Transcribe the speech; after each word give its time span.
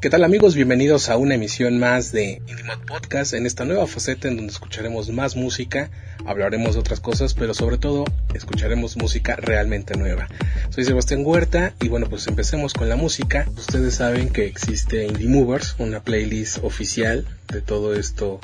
¿Qué 0.00 0.08
tal 0.08 0.24
amigos? 0.24 0.54
Bienvenidos 0.54 1.10
a 1.10 1.18
una 1.18 1.34
emisión 1.34 1.78
más 1.78 2.10
de 2.10 2.40
Intimate 2.48 2.86
Podcast 2.86 3.34
en 3.34 3.44
esta 3.44 3.66
nueva 3.66 3.86
faceta 3.86 4.28
en 4.28 4.36
donde 4.36 4.50
escucharemos 4.50 5.10
más 5.10 5.36
música, 5.36 5.90
hablaremos 6.24 6.72
de 6.72 6.80
otras 6.80 7.00
cosas, 7.00 7.34
pero 7.34 7.52
sobre 7.52 7.76
todo 7.76 8.06
escucharemos 8.32 8.96
música 8.96 9.36
realmente 9.36 9.98
nueva. 9.98 10.26
Soy 10.70 10.84
Sebastián 10.84 11.20
Huerta 11.22 11.74
y 11.82 11.88
bueno, 11.88 12.06
pues 12.08 12.26
empecemos 12.28 12.72
con 12.72 12.88
la 12.88 12.96
música. 12.96 13.46
Ustedes 13.58 13.96
saben 13.96 14.30
que 14.30 14.46
existe 14.46 15.04
Indie 15.04 15.28
Movers, 15.28 15.74
una 15.76 16.00
playlist 16.00 16.64
oficial 16.64 17.26
de 17.52 17.60
todo 17.60 17.94
esto 17.94 18.40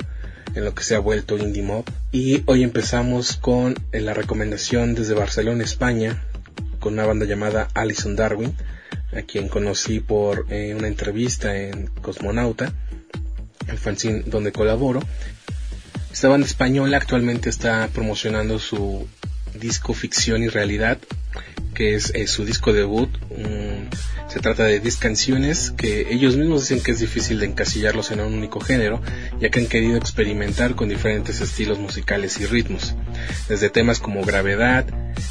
en 0.53 0.63
lo 0.63 0.75
que 0.75 0.83
se 0.83 0.93
ha 0.93 0.99
vuelto 0.99 1.39
Indie 1.39 1.63
Mob. 1.63 1.85
Y 2.11 2.43
hoy 2.45 2.61
empezamos 2.61 3.35
con 3.35 3.73
la 3.91 4.13
recomendación 4.13 4.93
desde 4.93 5.15
Barcelona, 5.15 5.63
España, 5.63 6.23
con 6.79 6.93
una 6.93 7.07
banda 7.07 7.25
llamada 7.25 7.67
Alison 7.73 8.15
Darwin 8.15 8.53
a 9.15 9.21
quien 9.21 9.47
conocí 9.47 9.99
por 9.99 10.45
eh, 10.49 10.73
una 10.75 10.87
entrevista 10.87 11.55
en 11.55 11.87
Cosmonauta, 12.01 12.73
el 13.67 13.77
fanzine 13.77 14.23
donde 14.25 14.51
colaboro. 14.51 15.01
Esta 16.11 16.29
banda 16.29 16.47
española 16.47 16.97
actualmente 16.97 17.49
está 17.49 17.87
promocionando 17.93 18.59
su 18.59 19.07
disco 19.59 19.93
Ficción 19.93 20.43
y 20.43 20.47
Realidad, 20.47 20.97
que 21.73 21.95
es 21.95 22.11
eh, 22.15 22.27
su 22.27 22.45
disco 22.45 22.73
debut. 22.73 23.09
se 24.27 24.39
trata 24.39 24.63
de 24.63 24.79
10 24.79 24.97
canciones 24.97 25.71
que 25.71 26.11
ellos 26.11 26.35
mismos 26.35 26.61
dicen 26.61 26.83
que 26.83 26.91
es 26.91 26.99
difícil 26.99 27.39
de 27.39 27.45
encasillarlos 27.45 28.11
en 28.11 28.21
un 28.21 28.33
único 28.33 28.59
género, 28.59 29.01
ya 29.39 29.49
que 29.49 29.59
han 29.59 29.67
querido 29.67 29.97
experimentar 29.97 30.75
con 30.75 30.89
diferentes 30.89 31.39
estilos 31.39 31.79
musicales 31.79 32.39
y 32.39 32.45
ritmos, 32.45 32.95
desde 33.47 33.69
temas 33.69 33.99
como 33.99 34.23
gravedad, 34.23 34.85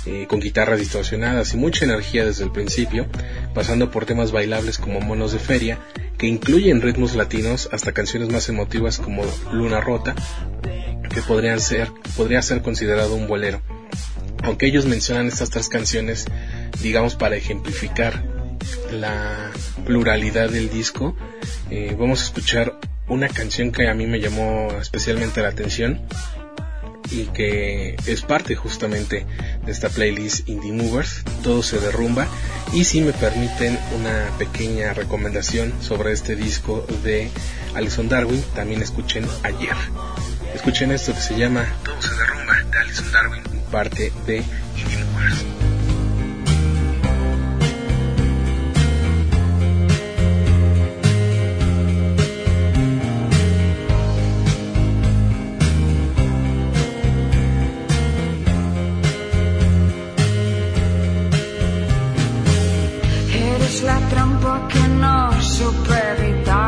eh, 0.07 0.27
con 0.29 0.41
guitarras 0.41 0.79
distorsionadas 0.79 1.53
y 1.55 1.57
mucha 1.57 1.85
energía 1.85 2.25
desde 2.25 2.45
el 2.45 2.53
principio, 2.53 3.07
pasando 3.53 3.91
por 3.91 4.07
temas 4.07 4.33
bailables 4.33 4.79
como 4.79 5.01
Monos 5.01 5.33
de 5.33 5.39
Feria, 5.39 5.79
que 6.17 6.27
incluyen 6.27 6.81
ritmos 6.81 7.15
latinos 7.15 7.69
hasta 7.73 7.93
canciones 7.93 8.31
más 8.31 8.49
emotivas 8.49 8.99
como 8.99 9.25
Luna 9.53 9.81
Rota, 9.81 10.15
que 11.13 11.23
podrían 11.23 11.61
ser, 11.61 11.89
podría 12.17 12.41
ser 12.41 12.63
considerado 12.63 13.15
un 13.15 13.27
bolero. 13.27 13.61
Aunque 14.47 14.67
ellos 14.67 14.87
mencionan 14.87 15.27
estas 15.27 15.51
tres 15.51 15.69
canciones, 15.69 16.25
digamos, 16.81 17.17
para 17.17 17.35
ejemplificar 17.35 18.23
la 18.93 19.51
pluralidad 19.85 20.49
del 20.49 20.71
disco, 20.71 21.17
eh, 21.69 21.97
vamos 21.99 22.23
a 22.23 22.25
escuchar 22.27 22.79
una 23.09 23.29
canción 23.29 23.73
que 23.73 23.89
a 23.89 23.95
mí 23.95 24.07
me 24.07 24.21
llamó 24.21 24.69
especialmente 24.81 25.43
la 25.43 25.49
atención 25.49 26.01
y 27.11 27.25
que 27.27 27.97
es 28.07 28.23
parte 28.23 28.55
justamente 28.55 29.27
de 29.65 29.73
esta 29.73 29.89
playlist 29.89 30.49
Indie 30.49 30.73
Movers, 30.73 31.25
todo 31.43 31.65
se 31.65 31.81
derrumba 31.81 32.29
y 32.73 32.85
si 32.85 33.01
me 33.01 33.13
permiten 33.13 33.77
una 33.99 34.31
pequeña 34.39 34.93
recomendación 34.93 35.73
sobre 35.81 36.13
este 36.13 36.37
disco 36.37 36.87
de 37.03 37.31
Alison 37.75 38.09
Darwin, 38.09 38.43
también 38.55 38.81
escuchen 38.81 39.27
ayer. 39.43 39.75
Escuchen 40.55 40.93
esto 40.93 41.13
que 41.15 41.21
se 41.21 41.37
llama 41.37 41.67
Todo 41.85 42.01
se 42.01 42.15
derrumba 42.15 42.63
de 42.63 42.79
Alison 42.79 43.13
Darwin, 43.13 43.43
parte 43.71 44.13
de 44.27 44.43
Eres 63.35 63.83
la 63.83 63.99
trampa 64.09 64.69
que 64.69 64.89
no 64.89 65.43
supe 65.43 65.95
evitar. 66.19 66.66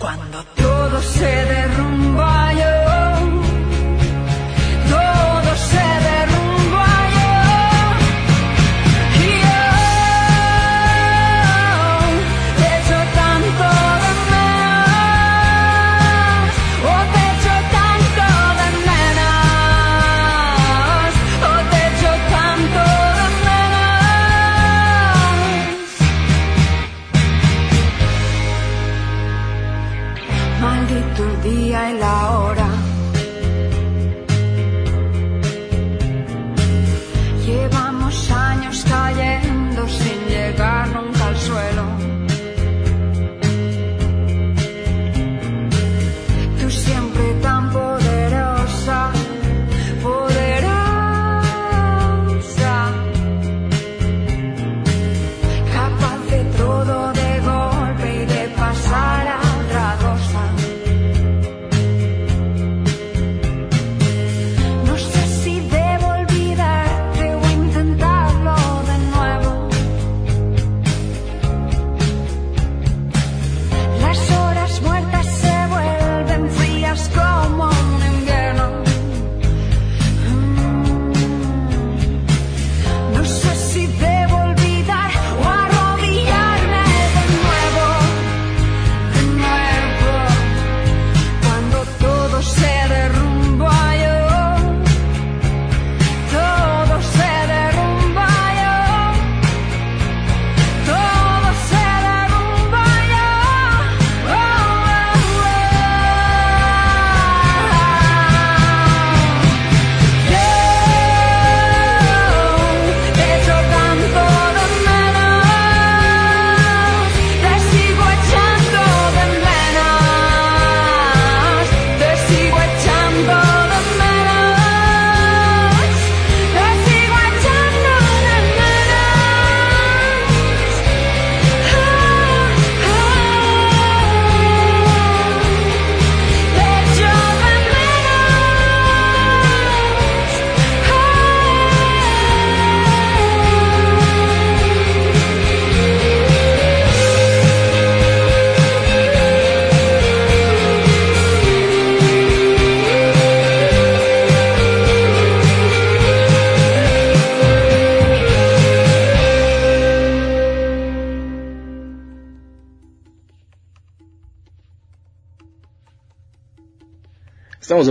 Cuando 0.00 0.42
todo 0.56 1.02
se 1.02 1.26
derrumba. 1.26 1.99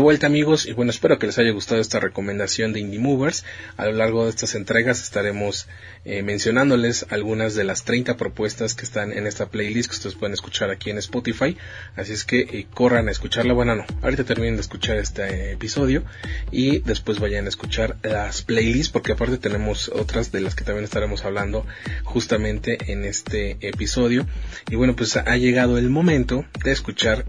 Vuelta 0.09 0.25
amigos 0.25 0.65
y 0.65 0.73
bueno, 0.73 0.89
espero 0.89 1.19
que 1.19 1.27
les 1.27 1.37
haya 1.37 1.51
gustado 1.51 1.79
esta 1.79 1.99
recomendación 1.99 2.73
de 2.73 2.79
Indie 2.79 2.97
Movers. 2.97 3.45
A 3.77 3.85
lo 3.85 3.91
largo 3.91 4.23
de 4.23 4.31
estas 4.31 4.55
entregas 4.55 5.03
estaremos 5.03 5.67
eh, 6.03 6.23
mencionándoles 6.23 7.05
algunas 7.11 7.53
de 7.53 7.63
las 7.63 7.83
30 7.83 8.17
propuestas 8.17 8.73
que 8.73 8.85
están 8.85 9.11
en 9.11 9.27
esta 9.27 9.51
playlist 9.51 9.87
que 9.87 9.97
ustedes 9.97 10.15
pueden 10.15 10.33
escuchar 10.33 10.71
aquí 10.71 10.89
en 10.89 10.97
Spotify. 10.97 11.55
Así 11.95 12.13
es 12.13 12.25
que 12.25 12.39
eh, 12.39 12.65
corran 12.73 13.07
a 13.07 13.11
escucharla. 13.11 13.53
Bueno, 13.53 13.75
no, 13.75 13.85
ahorita 14.01 14.23
terminen 14.23 14.55
de 14.55 14.61
escuchar 14.61 14.97
este 14.97 15.51
episodio 15.51 16.03
y 16.49 16.79
después 16.79 17.19
vayan 17.19 17.45
a 17.45 17.49
escuchar 17.49 17.97
las 18.01 18.41
playlists 18.41 18.91
porque 18.91 19.11
aparte 19.11 19.37
tenemos 19.37 19.89
otras 19.89 20.31
de 20.31 20.41
las 20.41 20.55
que 20.55 20.63
también 20.63 20.85
estaremos 20.85 21.23
hablando 21.23 21.67
justamente 22.03 22.79
en 22.91 23.05
este 23.05 23.57
episodio. 23.61 24.25
Y 24.71 24.75
bueno, 24.75 24.95
pues 24.95 25.17
ha 25.17 25.37
llegado 25.37 25.77
el 25.77 25.91
momento 25.91 26.45
de 26.63 26.71
escuchar, 26.71 27.25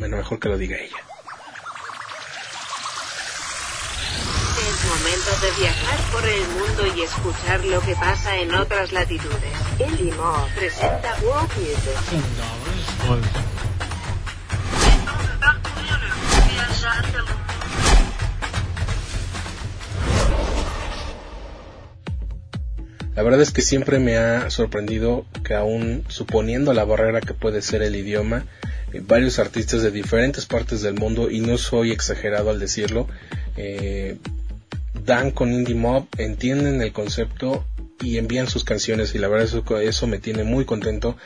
bueno, 0.00 0.16
mejor 0.16 0.40
que 0.40 0.48
lo 0.48 0.58
diga 0.58 0.76
ella. 0.76 1.09
Momento 5.00 5.30
de 5.40 5.62
viajar 5.62 5.98
por 6.12 6.28
el 6.28 6.46
mundo 6.48 6.96
y 6.96 7.02
escuchar 7.02 7.64
lo 7.64 7.80
que 7.80 7.94
pasa 7.94 8.36
en 8.36 8.54
otras 8.54 8.92
latitudes. 8.92 9.54
El 9.78 9.96
Limo 9.96 10.46
presenta 10.54 11.16
Walk 11.22 11.50
La 23.16 23.22
verdad 23.22 23.40
es 23.40 23.52
que 23.52 23.62
siempre 23.62 23.98
me 23.98 24.16
ha 24.16 24.50
sorprendido 24.50 25.24
que 25.44 25.54
aún 25.54 26.04
suponiendo 26.08 26.72
la 26.72 26.84
barrera 26.84 27.20
que 27.20 27.34
puede 27.34 27.62
ser 27.62 27.82
el 27.82 27.96
idioma, 27.96 28.46
eh, 28.92 29.02
varios 29.02 29.38
artistas 29.38 29.82
de 29.82 29.90
diferentes 29.90 30.46
partes 30.46 30.82
del 30.82 30.94
mundo, 30.94 31.30
y 31.30 31.40
no 31.40 31.58
soy 31.58 31.90
exagerado 31.90 32.50
al 32.50 32.58
decirlo, 32.58 33.08
eh, 33.56 34.16
dan 35.10 35.32
con 35.32 35.52
Indie 35.52 35.74
Mob, 35.74 36.06
entienden 36.18 36.80
el 36.80 36.92
concepto 36.92 37.66
y 38.00 38.18
envían 38.18 38.46
sus 38.46 38.62
canciones. 38.62 39.12
Y 39.12 39.18
la 39.18 39.26
verdad 39.26 39.44
eso, 39.44 39.80
eso 39.80 40.06
me 40.06 40.18
tiene 40.20 40.44
muy 40.44 40.64
contento 40.64 41.16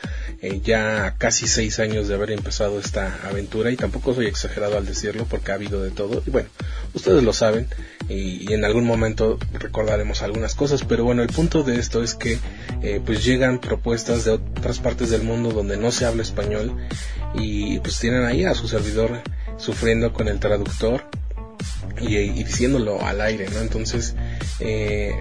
eh, 0.41 0.59
ya 0.63 1.13
casi 1.19 1.47
seis 1.47 1.79
años 1.79 2.07
de 2.07 2.15
haber 2.15 2.31
empezado 2.31 2.79
esta 2.79 3.19
aventura. 3.27 3.69
Y 3.69 3.75
tampoco 3.75 4.15
soy 4.15 4.25
exagerado 4.25 4.75
al 4.75 4.87
decirlo 4.87 5.27
porque 5.29 5.51
ha 5.51 5.55
habido 5.55 5.83
de 5.83 5.91
todo. 5.91 6.23
Y 6.25 6.31
bueno 6.31 6.49
ustedes 6.95 7.23
lo 7.23 7.33
saben 7.33 7.67
y, 8.09 8.51
en 8.53 8.65
algún 8.65 8.85
momento 8.85 9.37
recordaremos 9.53 10.23
algunas 10.23 10.55
cosas. 10.55 10.83
Pero 10.83 11.03
bueno 11.03 11.21
el 11.21 11.29
punto 11.29 11.61
de 11.61 11.77
esto 11.77 12.01
es 12.01 12.15
que 12.15 12.39
eh, 12.81 12.99
pues 13.05 13.23
llegan 13.23 13.61
propuestas 13.61 14.25
de 14.25 14.31
otras 14.31 14.79
partes 14.79 15.11
del 15.11 15.21
mundo 15.21 15.51
donde 15.51 15.77
no 15.77 15.91
se 15.91 16.05
habla 16.05 16.23
español. 16.23 16.75
Y 17.35 17.79
pues 17.81 17.99
tienen 17.99 18.23
ahí 18.25 18.45
a 18.45 18.55
su 18.55 18.67
servidor 18.67 19.21
sufriendo 19.57 20.11
con 20.11 20.27
el 20.27 20.39
traductor 20.39 21.03
y, 22.01 22.43
diciéndolo 22.43 23.01
al 23.03 23.21
aire, 23.21 23.47
¿no? 23.53 23.59
Entonces, 23.59 24.15
eh, 24.59 25.15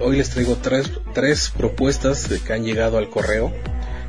hoy 0.00 0.16
les 0.16 0.30
traigo 0.30 0.56
tres, 0.56 0.90
tres 1.12 1.50
propuestas 1.56 2.28
que 2.44 2.52
han 2.52 2.64
llegado 2.64 2.98
al 2.98 3.08
correo, 3.10 3.52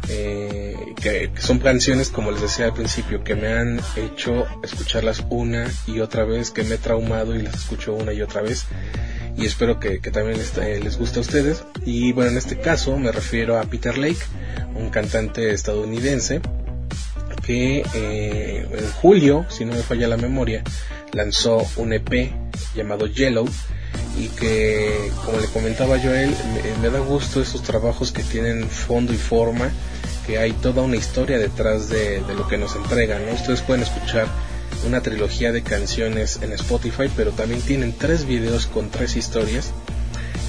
eh, 0.09 0.75
que, 1.01 1.31
son 1.37 1.59
canciones, 1.59 2.09
como 2.09 2.31
les 2.31 2.41
decía 2.41 2.65
al 2.65 2.73
principio, 2.73 3.23
que 3.23 3.35
me 3.35 3.53
han 3.53 3.79
hecho 3.95 4.45
escucharlas 4.63 5.23
una 5.29 5.67
y 5.87 5.99
otra 5.99 6.25
vez, 6.25 6.51
que 6.51 6.63
me 6.63 6.75
he 6.75 6.77
traumado 6.77 7.35
y 7.35 7.41
las 7.41 7.55
escucho 7.55 7.93
una 7.93 8.13
y 8.13 8.21
otra 8.21 8.41
vez. 8.41 8.65
Y 9.37 9.45
espero 9.45 9.79
que, 9.79 9.99
también 9.99 10.37
les, 10.37 10.57
eh, 10.57 10.79
les 10.81 10.97
guste 10.97 11.19
a 11.19 11.21
ustedes. 11.21 11.63
Y 11.85 12.13
bueno, 12.13 12.31
en 12.31 12.37
este 12.37 12.57
caso 12.57 12.97
me 12.97 13.11
refiero 13.11 13.59
a 13.59 13.63
Peter 13.63 13.97
Lake, 13.97 14.19
un 14.75 14.89
cantante 14.89 15.51
estadounidense 15.51 16.41
que 17.45 17.81
en 17.91 18.91
julio, 18.93 19.45
si 19.49 19.65
no 19.65 19.73
me 19.73 19.83
falla 19.83 20.07
la 20.07 20.17
memoria, 20.17 20.63
lanzó 21.15 21.65
un 21.77 21.93
EP 21.93 22.31
llamado 22.75 23.07
Yellow 23.07 23.47
y 24.19 24.27
que 24.27 25.11
como 25.25 25.39
le 25.39 25.47
comentaba 25.47 25.97
Joel 25.97 26.35
me, 26.53 26.77
me 26.81 26.89
da 26.89 26.99
gusto 26.99 27.41
esos 27.41 27.63
trabajos 27.63 28.11
que 28.11 28.23
tienen 28.23 28.69
fondo 28.69 29.13
y 29.13 29.17
forma 29.17 29.71
que 30.27 30.37
hay 30.37 30.51
toda 30.51 30.81
una 30.81 30.97
historia 30.97 31.37
detrás 31.37 31.89
de, 31.89 32.21
lo 32.35 32.47
que 32.47 32.57
nos 32.57 32.75
entregan 32.75 33.27
ustedes 33.29 33.61
pueden 33.61 33.83
escuchar 33.83 34.27
una 34.85 35.01
trilogía 35.01 35.51
de 35.51 35.63
canciones 35.63 36.39
en 36.41 36.51
Spotify 36.53 37.09
pero 37.15 37.31
también 37.31 37.61
tienen 37.61 37.93
tres 37.93 38.25
videos 38.25 38.67
con 38.67 38.89
tres 38.89 39.15
historias 39.15 39.71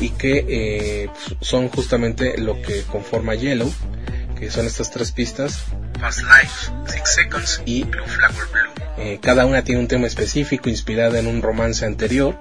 y 0.00 0.10
que 0.10 0.44
eh, 0.48 1.10
son 1.40 1.68
justamente 1.68 2.38
lo 2.38 2.60
que 2.60 2.82
conforma 2.82 3.34
Yellow 3.34 3.72
que 4.38 4.50
son 4.50 4.66
estas 4.66 4.90
tres 4.90 5.12
pistas. 5.12 5.62
Fast 5.98 6.20
Life, 6.20 6.70
Six 6.92 7.14
Seconds 7.14 7.62
y 7.64 7.84
Blue 7.84 8.04
Blue 8.04 8.75
eh, 8.98 9.18
cada 9.20 9.46
una 9.46 9.62
tiene 9.62 9.80
un 9.80 9.88
tema 9.88 10.06
específico 10.06 10.68
inspirada 10.68 11.18
en 11.18 11.26
un 11.26 11.42
romance 11.42 11.84
anterior. 11.84 12.36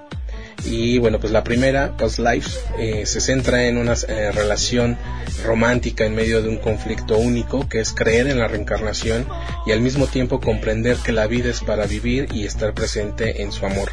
Y 0.64 0.98
bueno, 0.98 1.20
pues 1.20 1.32
la 1.32 1.44
primera, 1.44 1.96
Post 1.96 2.18
Life, 2.18 2.50
eh, 2.78 3.04
se 3.06 3.20
centra 3.20 3.66
en 3.66 3.76
una 3.76 3.92
eh, 3.92 4.32
relación 4.32 4.96
romántica 5.44 6.06
en 6.06 6.14
medio 6.14 6.42
de 6.42 6.48
un 6.48 6.56
conflicto 6.56 7.18
único, 7.18 7.68
que 7.68 7.80
es 7.80 7.92
creer 7.92 8.26
en 8.26 8.38
la 8.38 8.48
reencarnación 8.48 9.26
y 9.66 9.72
al 9.72 9.80
mismo 9.80 10.06
tiempo 10.06 10.40
comprender 10.40 10.96
que 10.96 11.12
la 11.12 11.26
vida 11.26 11.50
es 11.50 11.60
para 11.60 11.86
vivir 11.86 12.28
y 12.32 12.46
estar 12.46 12.72
presente 12.72 13.42
en 13.42 13.52
su 13.52 13.66
amor. 13.66 13.90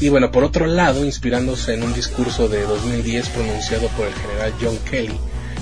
Y 0.00 0.10
bueno, 0.10 0.30
por 0.30 0.44
otro 0.44 0.66
lado, 0.66 1.04
inspirándose 1.04 1.72
en 1.72 1.82
un 1.82 1.94
discurso 1.94 2.48
de 2.48 2.62
2010 2.62 3.28
pronunciado 3.30 3.88
por 3.88 4.06
el 4.06 4.14
general 4.14 4.52
John 4.60 4.78
Kelly, 4.90 5.18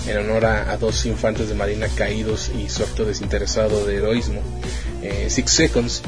en 0.07 0.19
honor 0.19 0.47
a, 0.47 0.77
dos 0.77 1.07
infantes 1.07 1.49
de 1.49 1.55
marina 1.55 1.89
caídos 1.95 2.51
y 2.59 2.69
su 2.69 2.83
acto 2.83 3.05
desinteresado 3.05 3.87
de 3.87 3.97
heroísmo. 3.97 4.41
Eh, 5.03 5.27
Six 5.29 5.51
Seconds 5.51 6.03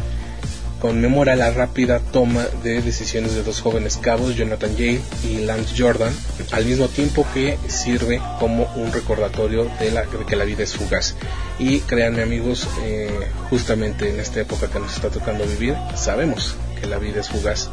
conmemora 0.81 1.37
la 1.37 1.51
rápida 1.51 2.01
toma 2.01 2.45
de 2.63 2.83
decisiones 2.83 3.35
de 3.35 3.43
dos 3.43 3.61
jóvenes 3.61 3.97
cabos, 3.97 4.37
Jonathan 4.37 4.77
Yale 4.77 5.01
y 5.25 5.39
Lance 5.39 5.75
Jordan, 5.77 6.13
al 6.53 6.65
mismo 6.65 6.89
tiempo 6.89 7.27
que 7.33 7.59
sirve 7.69 8.21
como 8.39 8.71
un 8.77 8.93
recordatorio 8.93 9.71
de, 9.81 9.91
la, 9.91 10.05
que 10.05 10.37
la 10.37 10.45
vida 10.45 10.63
es 10.63 10.77
fugaz. 10.77 11.17
Y 11.59 11.81
créanme 11.81 12.23
amigos, 12.23 12.69
eh, 12.85 13.11
justamente 13.49 14.11
en 14.11 14.21
esta 14.21 14.41
época 14.41 14.69
que 14.69 14.79
nos 14.79 14.95
está 14.95 15.09
tocando 15.09 15.47
vivir, 15.47 15.75
sabemos 15.95 16.55
que 16.79 16.87
la 16.87 16.99
vida 16.99 17.21
es 17.21 17.29
fugaz. 17.29 17.71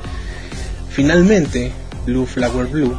Finalmente, 0.89 1.71
Blue 2.05 2.25
Flower 2.25 2.67
Blue 2.67 2.97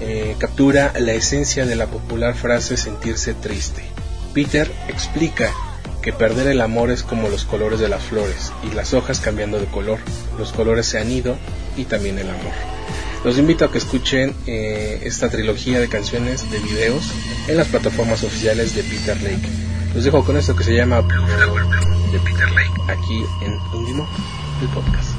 eh, 0.00 0.36
captura 0.38 0.92
la 0.98 1.12
esencia 1.12 1.66
de 1.66 1.76
la 1.76 1.86
popular 1.86 2.34
frase 2.34 2.76
sentirse 2.76 3.34
triste. 3.34 3.82
Peter 4.34 4.70
explica 4.88 5.52
que 6.02 6.12
perder 6.12 6.46
el 6.46 6.60
amor 6.60 6.90
es 6.90 7.02
como 7.02 7.28
los 7.28 7.44
colores 7.44 7.80
de 7.80 7.88
las 7.88 8.02
flores 8.02 8.52
y 8.62 8.74
las 8.74 8.94
hojas 8.94 9.20
cambiando 9.20 9.58
de 9.58 9.66
color. 9.66 9.98
Los 10.38 10.52
colores 10.52 10.86
se 10.86 10.98
han 11.00 11.10
ido 11.10 11.36
y 11.76 11.84
también 11.84 12.18
el 12.18 12.30
amor. 12.30 12.52
Los 13.24 13.38
invito 13.38 13.64
a 13.64 13.72
que 13.72 13.78
escuchen 13.78 14.34
eh, 14.46 15.00
esta 15.02 15.28
trilogía 15.28 15.80
de 15.80 15.88
canciones 15.88 16.48
de 16.50 16.60
videos 16.60 17.10
en 17.48 17.56
las 17.56 17.66
plataformas 17.66 18.22
oficiales 18.22 18.76
de 18.76 18.84
Peter 18.84 19.20
Lake. 19.20 19.48
Los 19.94 20.04
dejo 20.04 20.24
con 20.24 20.36
esto 20.36 20.54
que 20.54 20.62
se 20.62 20.76
llama 20.76 21.02
de 21.02 22.18
Peter 22.20 22.50
Lake 22.52 22.92
aquí 22.92 23.24
en 23.42 23.58
Undimo, 23.76 24.06
el 24.62 24.68
podcast. 24.68 25.15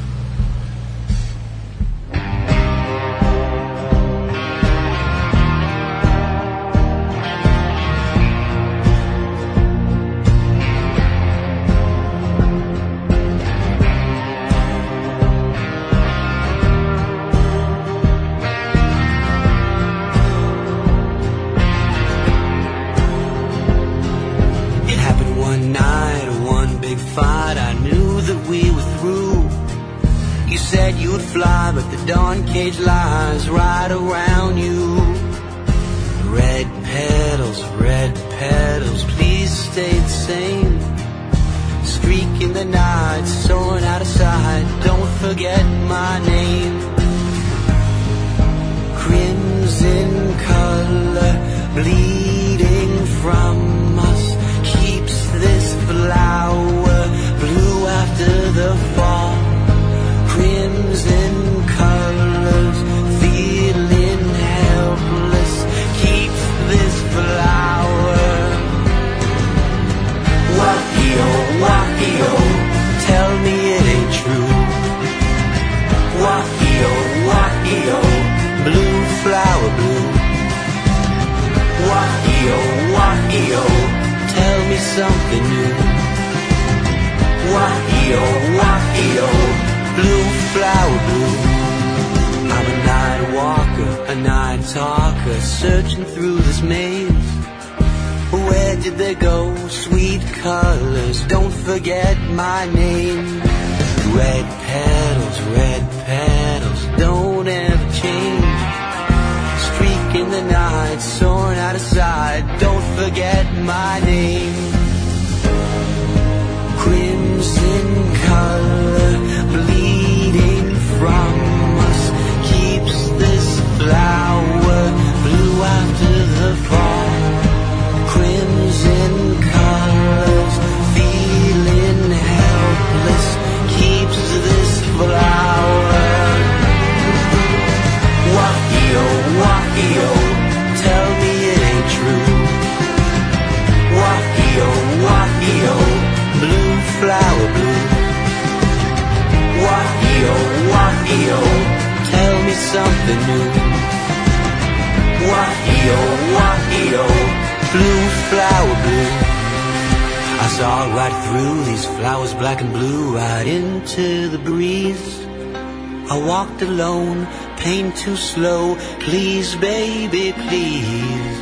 I 166.60 166.66
alone, 166.66 167.28
pain 167.58 167.92
too 167.92 168.16
slow, 168.16 168.76
please 169.00 169.56
baby, 169.58 170.34
please. 170.34 171.38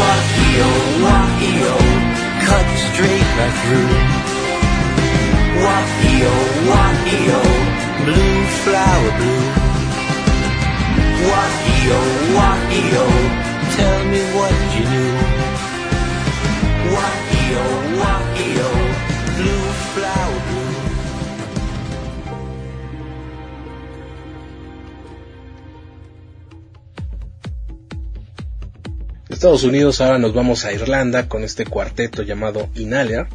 Wahio, 0.00 0.70
wahio, 1.04 1.76
cut 2.46 2.68
straight 2.88 3.28
right 3.38 3.56
through. 3.64 3.94
Wahio, 5.64 6.34
wahio, 6.70 7.40
blue 8.06 8.44
flower 8.62 9.12
blue. 9.18 9.63
Wahio, 11.30 12.00
wahio, 12.36 13.04
tell 13.76 14.00
me 14.12 14.20
what 14.36 14.56
you 14.74 14.84
knew. 14.92 15.14
Wahio, 16.94 17.64
wahio, 18.00 18.68
blue 19.36 19.66
flower 19.92 20.40
blue. 20.48 20.74
Estados 29.28 29.64
Unidos 29.64 30.00
ahora 30.00 30.18
nos 30.18 30.32
vamos 30.34 30.64
a 30.64 30.72
Irlanda 30.72 31.28
con 31.28 31.42
este 31.44 31.66
cuarteto 31.66 32.22
llamado 32.22 32.68
Inhaler, 32.74 33.26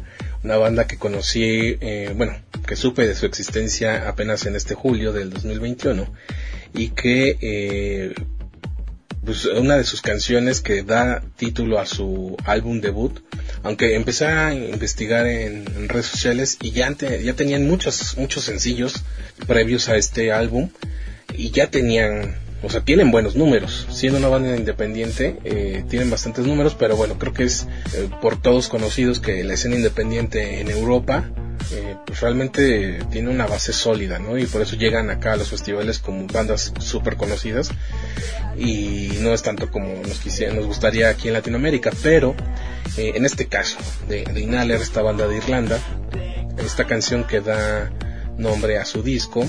una 0.42 0.56
banda 0.56 0.86
que 0.86 0.96
conocí, 0.96 1.76
eh, 1.80 2.12
bueno, 2.16 2.34
que 2.66 2.76
supe 2.76 3.06
de 3.06 3.14
su 3.14 3.26
existencia 3.26 4.08
apenas 4.08 4.46
en 4.46 4.56
este 4.56 4.74
julio 4.74 5.12
del 5.12 5.30
2021 5.30 6.06
y 6.74 6.88
que 6.90 7.36
eh, 7.40 8.14
pues 9.24 9.44
una 9.44 9.76
de 9.76 9.84
sus 9.84 10.00
canciones 10.00 10.60
que 10.60 10.82
da 10.82 11.22
título 11.36 11.78
a 11.78 11.86
su 11.86 12.36
álbum 12.46 12.80
debut, 12.80 13.20
aunque 13.62 13.94
empecé 13.94 14.26
a 14.26 14.54
investigar 14.54 15.26
en, 15.26 15.88
redes 15.88 16.06
sociales 16.06 16.56
y 16.62 16.70
ya, 16.70 16.90
ya 16.96 17.34
tenían 17.34 17.68
muchos, 17.68 18.16
muchos 18.16 18.44
sencillos 18.44 19.02
previos 19.46 19.88
a 19.88 19.96
este 19.96 20.32
álbum 20.32 20.70
y 21.36 21.50
ya 21.50 21.70
tenían, 21.70 22.36
o 22.62 22.70
sea, 22.70 22.82
tienen 22.82 23.10
buenos 23.10 23.36
números. 23.36 23.86
Siendo 23.90 24.18
una 24.18 24.28
banda 24.28 24.56
independiente, 24.56 25.38
eh, 25.44 25.84
tienen 25.88 26.10
bastantes 26.10 26.46
números, 26.46 26.76
pero 26.78 26.96
bueno, 26.96 27.18
creo 27.18 27.32
que 27.32 27.44
es 27.44 27.66
eh, 27.94 28.08
por 28.20 28.40
todos 28.40 28.68
conocidos 28.68 29.20
que 29.20 29.42
la 29.44 29.54
escena 29.54 29.76
independiente 29.76 30.60
en 30.60 30.70
Europa, 30.70 31.30
eh, 31.72 31.96
pues 32.06 32.20
realmente 32.20 32.98
tiene 33.10 33.30
una 33.30 33.46
base 33.46 33.72
sólida, 33.72 34.18
¿no? 34.18 34.36
Y 34.36 34.46
por 34.46 34.60
eso 34.60 34.76
llegan 34.76 35.08
acá 35.10 35.34
a 35.34 35.36
los 35.36 35.50
festivales 35.50 35.98
como 35.98 36.26
bandas 36.26 36.72
súper 36.80 37.16
conocidas 37.16 37.70
y 38.56 39.10
no 39.20 39.32
es 39.32 39.42
tanto 39.42 39.70
como 39.70 40.02
nos, 40.02 40.18
quisiera, 40.18 40.52
nos 40.52 40.66
gustaría 40.66 41.08
aquí 41.08 41.28
en 41.28 41.34
Latinoamérica, 41.34 41.92
pero 42.02 42.34
eh, 42.96 43.12
en 43.14 43.24
este 43.24 43.46
caso 43.46 43.78
de, 44.08 44.24
de 44.24 44.40
Inhaler, 44.40 44.80
esta 44.80 45.02
banda 45.02 45.28
de 45.28 45.36
Irlanda, 45.36 45.78
esta 46.58 46.86
canción 46.86 47.24
que 47.24 47.40
da 47.40 47.90
nombre 48.36 48.78
a 48.78 48.84
su 48.84 49.02
disco, 49.02 49.46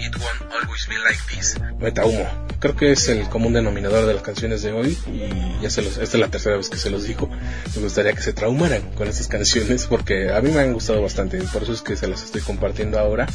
It 0.00 0.16
Won't 0.16 0.52
Always 0.52 0.86
Be 0.88 0.96
Like 0.98 1.18
This, 1.28 1.56
Meta 1.78 2.04
Humo. 2.04 2.26
Creo 2.58 2.74
que 2.74 2.92
es 2.92 3.08
el 3.08 3.28
común 3.28 3.52
denominador 3.52 4.06
de 4.06 4.14
las 4.14 4.22
canciones 4.22 4.62
de 4.62 4.72
hoy 4.72 4.98
y 5.06 5.62
ya 5.62 5.70
se 5.70 5.82
los, 5.82 5.98
esta 5.98 6.16
es 6.16 6.20
la 6.20 6.28
tercera 6.28 6.56
vez 6.56 6.68
que 6.68 6.76
se 6.76 6.90
los 6.90 7.04
digo. 7.04 7.28
Me 7.74 7.82
gustaría 7.82 8.12
que 8.12 8.22
se 8.22 8.32
traumaran 8.32 8.82
con 8.92 9.08
estas 9.08 9.28
canciones 9.28 9.86
porque 9.86 10.30
a 10.30 10.40
mí 10.40 10.50
me 10.50 10.60
han 10.60 10.72
gustado 10.72 11.02
bastante, 11.02 11.38
por 11.52 11.62
eso 11.62 11.72
es 11.72 11.82
que 11.82 11.96
se 11.96 12.08
las 12.08 12.22
estoy 12.22 12.40
compartiendo 12.40 12.98
ahora. 12.98 13.26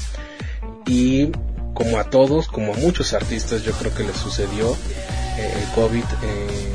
Y 0.87 1.31
como 1.73 1.99
a 1.99 2.09
todos, 2.09 2.47
como 2.47 2.73
a 2.73 2.77
muchos 2.77 3.13
artistas, 3.13 3.63
yo 3.63 3.71
creo 3.73 3.93
que 3.93 4.03
les 4.03 4.15
sucedió 4.15 4.75
eh, 5.37 5.53
el 5.61 5.73
COVID. 5.75 6.03
eh, 6.03 6.71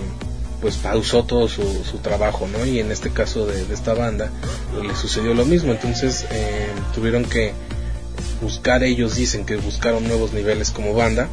pues 0.61 0.77
pausó 0.77 1.25
todo 1.25 1.49
su, 1.49 1.63
su 1.85 1.99
trabajo, 1.99 2.47
¿no? 2.47 2.67
Y 2.67 2.81
en 2.81 2.93
este 2.93 3.11
caso 3.11 3.47
de, 3.47 3.65
de 3.65 3.73
esta 3.73 3.95
banda, 3.95 4.31
pues, 4.75 4.87
le 4.87 4.95
sucedió 4.95 5.33
lo 5.33 5.47
mismo. 5.47 5.73
Entonces 5.73 6.27
eh, 6.31 6.69
tuvieron 6.95 7.25
que 7.25 7.55
buscar, 8.41 8.83
ellos 8.83 9.17
dicen 9.17 9.45
que 9.45 9.57
buscaron 9.57 10.07
nuevos 10.07 10.33
niveles 10.33 10.71
como 10.71 10.95
banda 10.95 11.29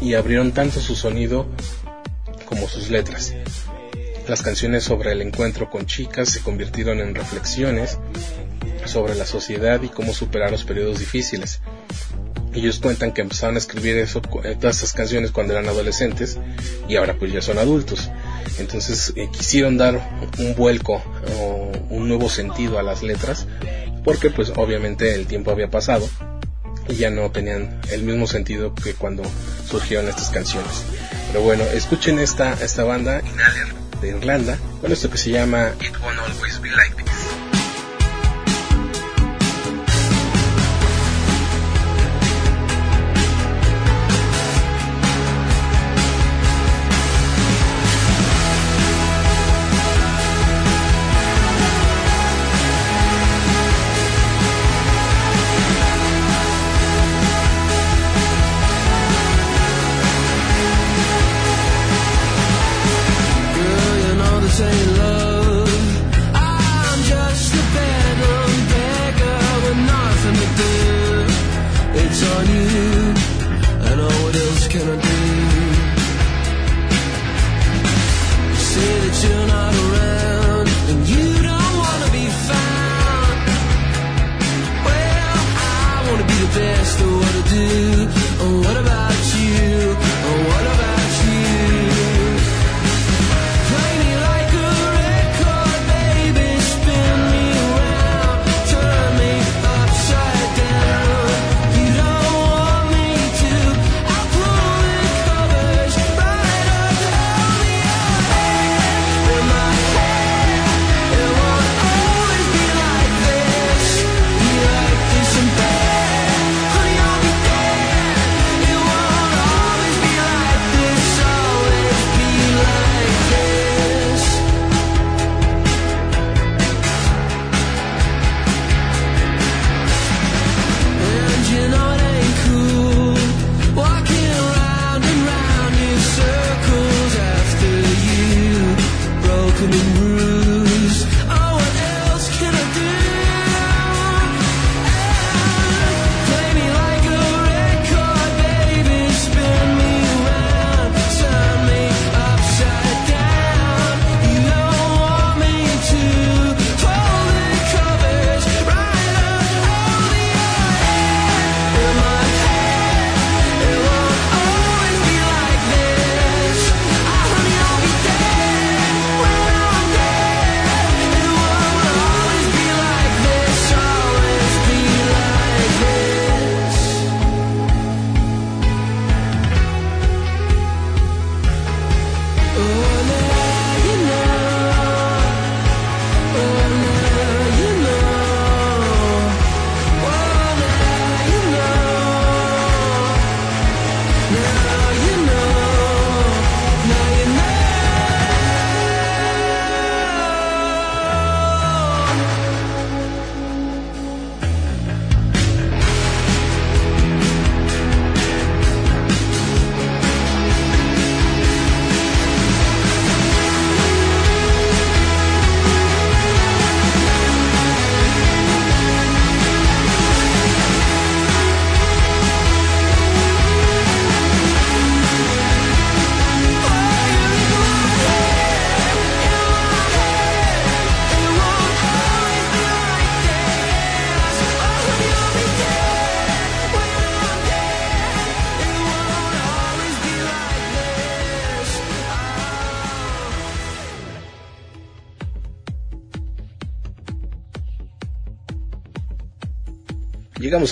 y 0.00 0.14
abrieron 0.14 0.52
tanto 0.52 0.80
su 0.80 0.94
sonido 0.94 1.46
como 2.44 2.68
sus 2.68 2.90
letras. 2.90 3.34
Las 4.26 4.42
canciones 4.42 4.84
sobre 4.84 5.12
el 5.12 5.22
encuentro 5.22 5.70
con 5.70 5.86
chicas 5.86 6.28
se 6.28 6.40
convirtieron 6.40 7.00
en 7.00 7.14
reflexiones 7.14 7.98
sobre 8.84 9.14
la 9.14 9.26
sociedad 9.26 9.82
y 9.82 9.88
cómo 9.88 10.12
superar 10.12 10.50
los 10.50 10.64
periodos 10.64 10.98
difíciles. 10.98 11.60
Ellos 12.54 12.78
cuentan 12.78 13.12
que 13.12 13.20
empezaron 13.20 13.56
a 13.56 13.58
escribir 13.58 13.96
eh, 13.96 14.06
todas 14.58 14.76
estas 14.76 14.92
canciones 14.92 15.30
cuando 15.30 15.52
eran 15.52 15.68
adolescentes 15.68 16.38
y 16.88 16.96
ahora 16.96 17.14
pues 17.14 17.32
ya 17.32 17.42
son 17.42 17.58
adultos. 17.58 18.10
Entonces 18.58 19.12
eh, 19.16 19.28
quisieron 19.30 19.76
dar 19.76 20.18
un 20.38 20.54
vuelco 20.54 21.02
o 21.36 21.70
un 21.90 22.08
nuevo 22.08 22.28
sentido 22.28 22.78
a 22.78 22.82
las 22.82 23.02
letras 23.02 23.46
porque 24.08 24.30
pues 24.30 24.50
obviamente 24.56 25.14
el 25.14 25.26
tiempo 25.26 25.50
había 25.50 25.68
pasado 25.68 26.08
y 26.88 26.94
ya 26.94 27.10
no 27.10 27.30
tenían 27.30 27.78
el 27.90 28.04
mismo 28.04 28.26
sentido 28.26 28.74
que 28.74 28.94
cuando 28.94 29.22
surgieron 29.68 30.08
estas 30.08 30.30
canciones. 30.30 30.82
Pero 31.26 31.44
bueno, 31.44 31.62
escuchen 31.74 32.18
esta, 32.18 32.54
esta 32.54 32.84
banda 32.84 33.20
de 34.00 34.08
Irlanda 34.08 34.56
con 34.80 34.92
esto 34.92 35.10
que 35.10 35.18
se 35.18 35.30
llama 35.30 35.72
It 35.82 35.92
Won't 36.02 36.18
Always 36.20 36.58
Be 36.62 36.70
Like 36.70 37.07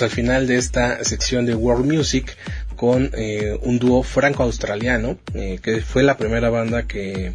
Al 0.01 0.09
final 0.09 0.47
de 0.47 0.57
esta 0.57 1.03
sección 1.03 1.45
de 1.45 1.55
World 1.55 1.85
Music 1.91 2.35
con 2.75 3.09
eh, 3.13 3.57
un 3.63 3.79
dúo 3.79 4.03
franco-australiano, 4.03 5.17
eh, 5.33 5.59
que 5.61 5.81
fue 5.81 6.03
la 6.03 6.17
primera 6.17 6.49
banda 6.49 6.83
que, 6.87 7.33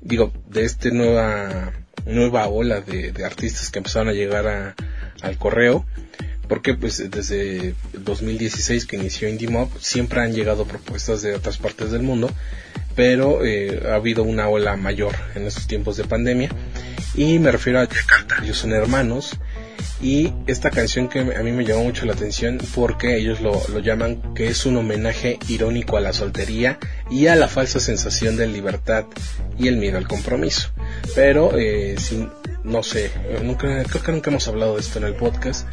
digo, 0.00 0.32
de 0.48 0.64
esta 0.64 0.90
nueva, 0.90 1.72
nueva 2.06 2.46
ola 2.48 2.80
de, 2.80 3.12
de 3.12 3.24
artistas 3.24 3.70
que 3.70 3.78
empezaron 3.78 4.08
a 4.08 4.12
llegar 4.12 4.46
a- 4.46 4.74
al 5.22 5.36
correo, 5.36 5.84
porque 6.48 6.74
pues 6.74 7.10
desde 7.10 7.74
2016 7.92 8.86
que 8.86 8.96
inició 8.96 9.28
Indie 9.28 9.48
Mob 9.48 9.68
siempre 9.80 10.20
han 10.20 10.32
llegado 10.32 10.64
propuestas 10.64 11.20
de 11.22 11.34
otras 11.34 11.58
partes 11.58 11.90
del 11.90 12.02
mundo, 12.02 12.30
pero 12.94 13.44
eh, 13.44 13.82
ha 13.90 13.94
habido 13.96 14.22
una 14.22 14.48
ola 14.48 14.76
mayor 14.76 15.14
en 15.34 15.46
estos 15.46 15.66
tiempos 15.66 15.96
de 15.96 16.04
pandemia 16.04 16.50
y 17.14 17.38
me 17.38 17.50
refiero 17.52 17.80
a. 17.80 17.88
Ellos 18.42 18.58
son 18.58 18.72
hermanos 18.72 19.32
y 20.00 20.32
esta 20.46 20.70
canción 20.70 21.08
que 21.08 21.20
a 21.20 21.42
mí 21.42 21.52
me 21.52 21.64
llamó 21.64 21.84
mucho 21.84 22.06
la 22.06 22.12
atención 22.12 22.58
porque 22.74 23.16
ellos 23.16 23.40
lo, 23.40 23.60
lo 23.68 23.80
llaman 23.80 24.34
que 24.34 24.48
es 24.48 24.64
un 24.64 24.76
homenaje 24.76 25.38
irónico 25.48 25.96
a 25.96 26.00
la 26.00 26.12
soltería 26.12 26.78
y 27.10 27.26
a 27.26 27.34
la 27.34 27.48
falsa 27.48 27.80
sensación 27.80 28.36
de 28.36 28.46
libertad 28.46 29.06
y 29.58 29.68
el 29.68 29.76
miedo 29.76 29.98
al 29.98 30.06
compromiso. 30.06 30.70
Pero, 31.14 31.56
eh, 31.58 31.96
sin, 31.98 32.30
no 32.64 32.82
sé, 32.82 33.10
nunca, 33.42 33.84
creo 33.84 34.02
que 34.02 34.12
nunca 34.12 34.30
hemos 34.30 34.46
hablado 34.48 34.74
de 34.74 34.80
esto 34.80 34.98
en 34.98 35.04
el 35.06 35.14
podcast, 35.14 35.66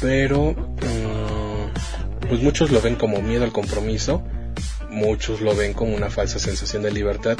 pero 0.00 0.52
mm, 0.52 2.26
pues 2.28 2.40
muchos 2.40 2.70
lo 2.70 2.80
ven 2.80 2.96
como 2.96 3.20
miedo 3.20 3.44
al 3.44 3.52
compromiso, 3.52 4.22
muchos 4.88 5.40
lo 5.40 5.54
ven 5.54 5.74
como 5.74 5.94
una 5.94 6.10
falsa 6.10 6.38
sensación 6.38 6.82
de 6.82 6.92
libertad, 6.92 7.36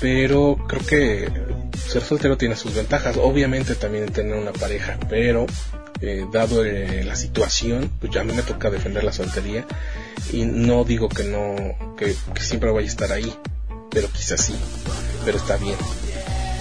pero 0.00 0.56
creo 0.68 0.86
que 0.86 1.28
ser 1.76 2.02
soltero 2.02 2.36
tiene 2.36 2.56
sus 2.56 2.74
ventajas, 2.74 3.16
obviamente 3.16 3.74
también 3.74 4.06
tener 4.12 4.36
una 4.36 4.52
pareja, 4.52 4.98
pero 5.08 5.46
eh, 6.00 6.26
dado 6.32 6.64
eh, 6.64 7.04
la 7.04 7.16
situación, 7.16 7.90
pues 8.00 8.12
ya 8.12 8.22
a 8.22 8.24
mí 8.24 8.32
me 8.32 8.42
toca 8.42 8.70
defender 8.70 9.04
la 9.04 9.12
soltería 9.12 9.66
y 10.32 10.44
no 10.44 10.84
digo 10.84 11.08
que 11.08 11.24
no, 11.24 11.54
que, 11.96 12.14
siempre 12.40 12.70
vaya 12.70 12.86
a 12.86 12.90
estar 12.90 13.12
ahí, 13.12 13.32
pero 13.90 14.08
quizás 14.08 14.40
sí, 14.40 14.54
pero 15.24 15.38
está 15.38 15.56
bien. 15.56 15.76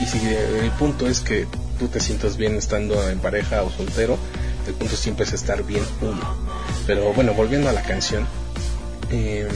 Y 0.01 0.05
si 0.05 0.17
eh, 0.17 0.59
el 0.63 0.71
punto 0.71 1.07
es 1.07 1.21
que 1.21 1.47
tú 1.79 1.87
te 1.87 1.99
sientas 1.99 2.37
bien 2.37 2.55
estando 2.55 3.09
en 3.09 3.19
pareja 3.19 3.63
o 3.63 3.71
soltero, 3.71 4.17
el 4.67 4.73
punto 4.73 4.95
siempre 4.95 5.25
es 5.25 5.33
estar 5.33 5.63
bien 5.63 5.83
uno. 6.01 6.21
Pero 6.87 7.13
bueno, 7.13 7.33
volviendo 7.33 7.69
a 7.69 7.73
la 7.73 7.83
canción, 7.83 8.27
eh, 9.11 9.47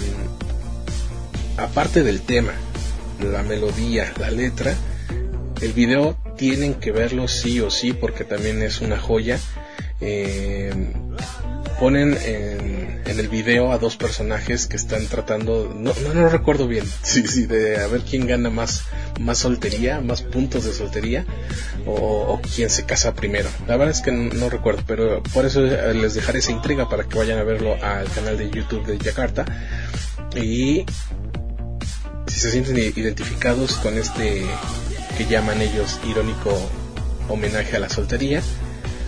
aparte 1.57 2.03
del 2.03 2.21
tema, 2.21 2.53
la 3.19 3.43
melodía, 3.43 4.13
la 4.19 4.31
letra, 4.31 4.75
el 5.61 5.73
video 5.73 6.17
tienen 6.37 6.75
que 6.75 6.91
verlo 6.91 7.27
sí 7.27 7.59
o 7.59 7.69
sí 7.69 7.93
porque 7.93 8.23
también 8.23 8.61
es 8.61 8.81
una 8.81 8.97
joya. 8.97 9.39
Eh, 9.99 10.71
ponen 11.79 12.17
en, 12.25 12.97
el 13.05 13.29
video 13.29 13.71
a 13.71 13.79
dos 13.79 13.95
personajes 13.95 14.67
que 14.67 14.75
están 14.75 15.07
tratando, 15.07 15.73
no, 15.75 15.93
no, 16.03 16.13
no 16.13 16.29
recuerdo 16.29 16.67
bien, 16.67 16.85
sí, 17.01 17.25
sí, 17.25 17.47
de 17.47 17.77
a 17.77 17.87
ver 17.87 18.01
quién 18.01 18.27
gana 18.27 18.51
más, 18.51 18.83
más 19.19 19.39
soltería, 19.39 20.01
más 20.01 20.21
puntos 20.21 20.65
de 20.65 20.73
soltería, 20.73 21.25
o, 21.85 21.93
o 21.93 22.41
quién 22.55 22.69
se 22.69 22.85
casa 22.85 23.13
primero. 23.13 23.49
La 23.67 23.77
verdad 23.77 23.95
es 23.95 24.01
que 24.01 24.11
no, 24.11 24.31
no 24.33 24.49
recuerdo, 24.49 24.83
pero 24.85 25.23
por 25.33 25.45
eso 25.45 25.61
les 25.61 26.13
dejaré 26.13 26.39
esa 26.39 26.51
intriga 26.51 26.89
para 26.89 27.05
que 27.05 27.17
vayan 27.17 27.39
a 27.39 27.43
verlo 27.43 27.75
al 27.81 28.07
canal 28.11 28.37
de 28.37 28.51
YouTube 28.51 28.85
de 28.85 28.97
Yakarta. 28.99 29.45
Y 30.35 30.85
si 32.27 32.39
se 32.39 32.51
sienten 32.51 32.77
identificados 32.77 33.73
con 33.75 33.97
este 33.97 34.45
que 35.17 35.25
llaman 35.25 35.61
ellos 35.61 35.99
irónico 36.07 36.55
homenaje 37.27 37.75
a 37.75 37.79
la 37.79 37.89
soltería, 37.89 38.41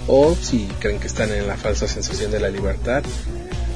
o 0.08 0.36
si 0.36 0.68
creen 0.80 1.00
que 1.00 1.08
están 1.08 1.32
en 1.32 1.48
la 1.48 1.56
falsa 1.56 1.88
sensación 1.88 2.32
de 2.32 2.40
la 2.40 2.50
libertad, 2.50 3.04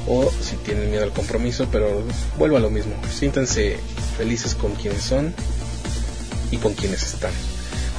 o 0.07 0.31
si 0.41 0.55
tienen 0.57 0.89
miedo 0.89 1.03
al 1.03 1.13
compromiso, 1.13 1.67
pero 1.71 2.03
vuelvo 2.37 2.57
a 2.57 2.59
lo 2.59 2.69
mismo, 2.69 2.95
siéntanse 3.11 3.77
felices 4.17 4.55
con 4.55 4.73
quienes 4.73 5.01
son 5.01 5.33
y 6.51 6.57
con 6.57 6.73
quienes 6.73 7.03
están. 7.03 7.31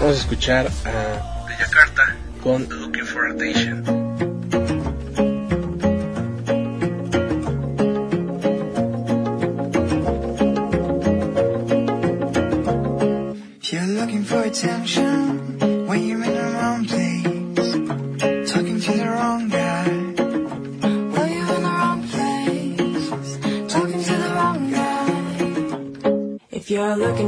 Vamos 0.01 0.17
a 0.17 0.21
escuchar 0.21 0.71
a 0.85 1.47
de 1.49 1.57
Yakarta 1.57 2.17
con 2.43 2.69
Looking 2.69 3.07
for 3.07 3.31
Attention. 3.31 4.04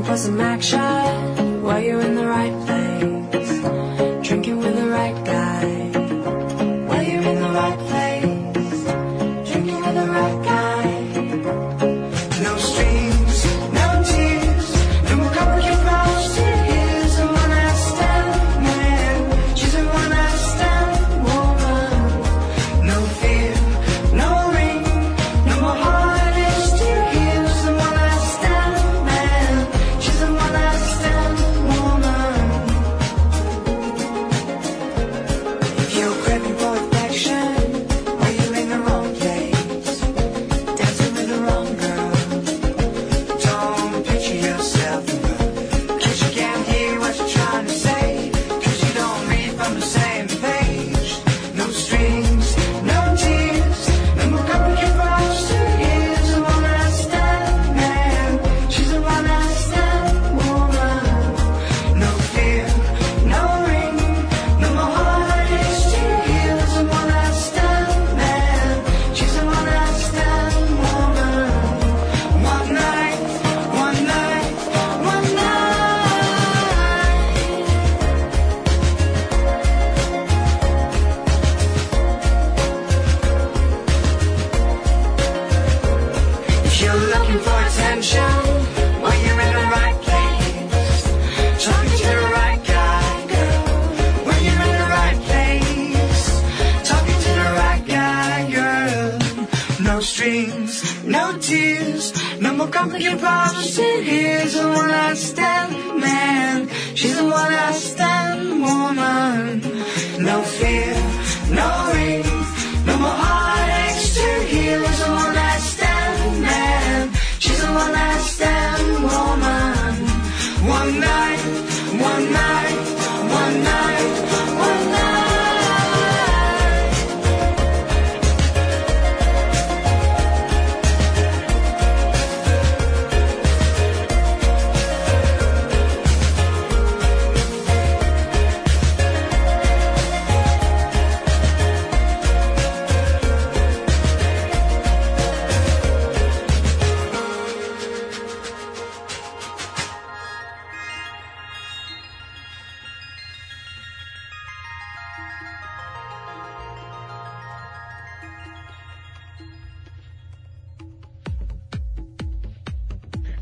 For 0.06 0.16
some 0.16 0.40
action, 0.40 1.62
well, 1.62 1.80
you're 1.80 2.00
in 2.00 2.14
the 2.14 2.26
right 2.26 2.54
place. 2.64 4.26
Drinking 4.26 4.58
with 4.58 4.76
the 4.76 4.88
right 4.88 5.24
guy, 5.24 5.35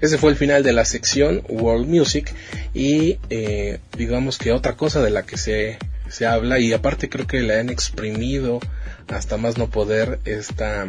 Ese 0.04 0.18
fue 0.18 0.32
el 0.32 0.36
final 0.36 0.62
de 0.62 0.74
la 0.74 0.84
sección 0.84 1.42
World 1.48 1.88
Music 1.88 2.30
y 2.74 3.18
eh, 3.30 3.78
digamos 3.96 4.36
que 4.36 4.52
otra 4.52 4.76
cosa 4.76 5.00
de 5.00 5.08
la 5.08 5.24
que 5.24 5.38
se, 5.38 5.78
se 6.10 6.26
habla 6.26 6.58
y 6.58 6.74
aparte 6.74 7.08
creo 7.08 7.26
que 7.26 7.40
le 7.40 7.58
han 7.58 7.70
exprimido 7.70 8.60
hasta 9.08 9.38
más 9.38 9.56
no 9.56 9.70
poder 9.70 10.18
esta 10.26 10.86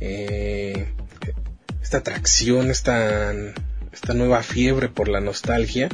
eh, 0.00 0.88
esta 1.80 1.98
atracción, 1.98 2.72
esta, 2.72 3.32
esta 3.92 4.12
nueva 4.12 4.42
fiebre 4.42 4.88
por 4.88 5.06
la 5.06 5.20
nostalgia. 5.20 5.88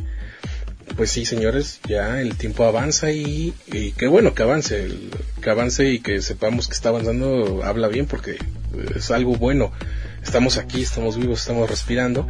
Pues 0.97 1.11
sí, 1.11 1.27
señores, 1.27 1.81
ya 1.87 2.19
el 2.19 2.35
tiempo 2.37 2.65
avanza 2.65 3.13
y, 3.13 3.53
y 3.67 3.93
qué 3.93 4.07
bueno 4.07 4.33
que 4.33 4.43
avance, 4.43 4.89
que 5.43 5.51
avance 5.51 5.91
y 5.91 5.99
que 5.99 6.23
sepamos 6.23 6.67
que 6.67 6.73
está 6.73 6.89
avanzando, 6.89 7.61
habla 7.63 7.89
bien 7.89 8.07
porque 8.07 8.39
es 8.97 9.11
algo 9.11 9.37
bueno. 9.37 9.71
Estamos 10.29 10.59
aquí, 10.59 10.83
estamos 10.83 11.17
vivos, 11.17 11.41
estamos 11.41 11.71
respirando 11.71 12.29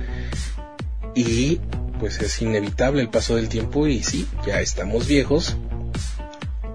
y 1.16 1.60
pues 1.98 2.20
es 2.20 2.40
inevitable 2.40 3.02
el 3.02 3.08
paso 3.08 3.34
del 3.34 3.48
tiempo 3.48 3.88
y 3.88 4.04
sí, 4.04 4.24
ya 4.46 4.60
estamos 4.60 5.08
viejos 5.08 5.56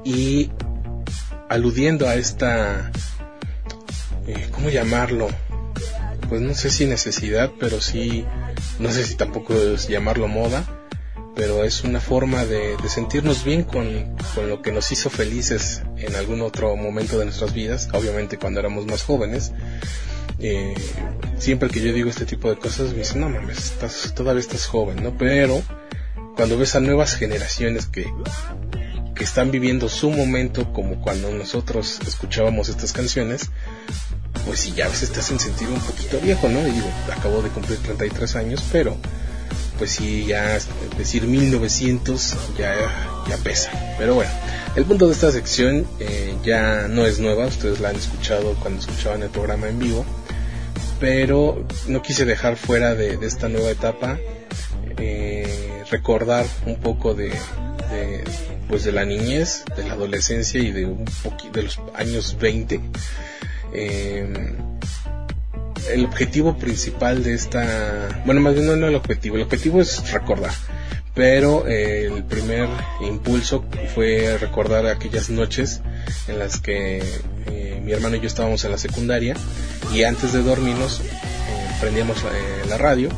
y 0.04 0.52
aludiendo 1.48 2.10
a 2.10 2.16
esta, 2.16 2.92
eh, 4.28 4.50
¿cómo 4.52 4.70
llamarlo? 4.70 5.30
Pues 6.28 6.42
no 6.42 6.54
sé 6.56 6.70
si 6.70 6.88
necesidad, 6.88 7.52
pero 7.58 7.80
sí, 7.80 8.26
no 8.80 8.92
sé 8.92 9.06
si 9.06 9.16
tampoco 9.16 9.54
es 9.54 9.88
llamarlo 9.88 10.28
moda, 10.28 10.66
pero 11.38 11.64
es 11.64 11.86
una 11.86 12.02
forma 12.02 12.44
de, 12.44 12.76
de 12.76 12.90
sentirnos 12.90 13.46
bien 13.46 13.64
con, 13.64 14.14
con 14.36 14.50
lo 14.50 14.62
que 14.62 14.74
nos 14.74 14.92
hizo 14.92 15.10
felices 15.10 15.84
en 15.96 16.18
algún 16.18 16.42
otro 16.42 16.76
momento 16.76 17.18
de 17.18 17.24
nuestras 17.24 17.54
vidas, 17.54 17.88
obviamente 17.94 18.38
cuando 18.38 18.60
éramos 18.60 18.86
más 18.86 19.04
jóvenes. 19.04 19.54
Eh, 20.46 20.76
siempre 21.40 21.70
que 21.70 21.82
yo 21.82 21.94
digo 21.94 22.10
este 22.10 22.26
tipo 22.26 22.50
de 22.50 22.58
cosas 22.58 22.92
me 22.92 23.00
dicen, 23.00 23.22
no 23.22 23.30
mames, 23.30 23.58
estás, 23.58 24.14
todavía 24.14 24.42
estás 24.42 24.66
joven, 24.66 25.02
¿no? 25.02 25.18
Pero 25.18 25.64
cuando 26.36 26.58
ves 26.58 26.76
a 26.76 26.82
nuevas 26.82 27.16
generaciones 27.16 27.86
que, 27.86 28.12
que 29.16 29.24
están 29.24 29.52
viviendo 29.52 29.88
su 29.88 30.10
momento 30.10 30.74
como 30.74 31.00
cuando 31.00 31.32
nosotros 31.32 32.02
escuchábamos 32.06 32.68
estas 32.68 32.92
canciones, 32.92 33.52
pues 34.46 34.60
sí, 34.60 34.74
ya 34.76 34.88
a 34.88 34.90
veces 34.90 35.14
te 35.14 35.22
hacen 35.22 35.40
sentir 35.40 35.70
un 35.70 35.80
poquito 35.80 36.20
viejo, 36.20 36.50
¿no? 36.50 36.68
Y 36.68 36.72
digo, 36.72 36.90
acabo 37.10 37.42
de 37.42 37.48
cumplir 37.48 37.80
33 37.80 38.36
años, 38.36 38.64
pero 38.70 38.98
pues 39.78 39.92
sí, 39.92 40.26
ya 40.26 40.60
decir 40.98 41.24
1900 41.24 42.36
ya, 42.58 42.76
ya 43.30 43.38
pesa. 43.38 43.72
Pero 43.98 44.16
bueno, 44.16 44.32
el 44.76 44.86
punto 44.86 45.08
de 45.08 45.14
esta 45.14 45.32
sección 45.32 45.88
eh, 46.00 46.36
ya 46.44 46.88
no 46.90 47.06
es 47.06 47.20
nueva, 47.20 47.46
ustedes 47.46 47.80
la 47.80 47.90
han 47.90 47.96
escuchado 47.96 48.56
cuando 48.56 48.82
escuchaban 48.82 49.24
el 49.24 49.30
programa 49.30 49.70
en 49.70 49.80
vivo, 49.80 50.06
pero 51.04 51.68
no 51.90 52.02
quise 52.02 52.24
dejar 52.24 52.56
fuera 52.56 52.96
de, 52.96 53.20
esta 53.28 53.50
nueva 53.50 53.72
etapa 53.72 54.18
eh, 54.98 55.84
recordar 55.92 56.46
un 56.66 56.78
poco 56.78 57.14
de, 57.14 57.30
pues 58.70 58.86
de 58.86 58.94
la 58.94 59.04
niñez, 59.04 59.66
de 59.76 59.84
la 59.84 59.96
adolescencia 59.96 60.62
y 60.62 60.72
de 60.72 60.86
un 60.86 61.04
poqui- 61.04 61.52
de 61.52 61.64
los 61.64 61.78
años 61.94 62.38
20. 62.40 62.80
Eh, 63.74 64.54
el 65.92 66.06
objetivo 66.06 66.58
principal 66.58 67.22
de 67.22 67.34
esta, 67.34 68.22
bueno, 68.26 68.40
más 68.40 68.54
bien 68.54 68.66
no, 68.68 68.78
no 68.78 68.88
el 68.88 68.96
objetivo, 68.96 69.36
el 69.36 69.42
objetivo 69.42 69.82
es 69.82 70.10
recordar, 70.10 70.54
pero 71.14 71.68
eh, 71.68 72.06
el 72.16 72.24
primer 72.24 72.70
impulso 73.02 73.66
fue 73.94 74.38
recordar 74.40 74.86
aquellas 74.88 75.30
noches 75.30 75.82
en 76.28 76.40
las 76.40 76.60
que 76.60 77.02
eh, 77.48 77.82
mi 77.84 77.92
hermano 77.92 78.16
y 78.16 78.22
yo 78.22 78.28
estábamos 78.28 78.64
en 78.66 78.72
la 78.72 78.78
secundaria 78.78 79.36
y 79.94 80.04
antes 80.04 80.34
de 80.34 80.42
dormirnos 80.42 81.02
eh, 81.02 81.04
prendíamos 81.80 82.18
eh, 82.20 82.66
la 82.70 82.78
radio 82.78 83.10